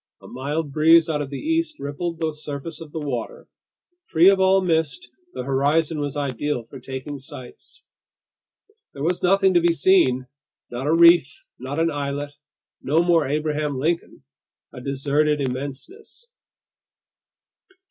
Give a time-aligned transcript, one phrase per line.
[0.23, 3.47] A mild breeze out of the east rippled the surface of the water.
[4.05, 7.83] Free of all mist, the horizon was ideal for taking sights.
[8.95, 10.25] There was nothing to be seen.
[10.71, 12.33] Not a reef, not an islet.
[12.81, 14.23] No more Abraham Lincoln.
[14.73, 16.25] A deserted immenseness.